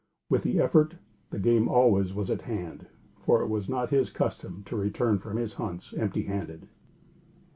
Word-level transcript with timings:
With 0.31 0.41
the 0.41 0.59
effort 0.59 0.95
the 1.29 1.37
game 1.37 1.69
always 1.69 2.11
was 2.11 2.31
at 2.31 2.41
hand; 2.41 2.87
for, 3.19 3.43
it 3.43 3.47
was 3.49 3.69
not 3.69 3.91
his 3.91 4.09
custom 4.09 4.63
to 4.65 4.75
return 4.75 5.19
from 5.19 5.37
his 5.37 5.53
hunts 5.53 5.93
empty 5.93 6.23
handed. 6.23 6.67